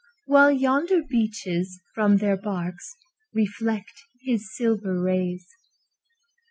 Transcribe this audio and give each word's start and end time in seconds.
While 0.25 0.51
yonder 0.53 1.03
beeches 1.07 1.79
from 1.93 2.17
their 2.17 2.35
barks 2.35 2.95
Reflect 3.35 4.01
his 4.23 4.51
silver 4.55 4.99
rays. 4.99 5.45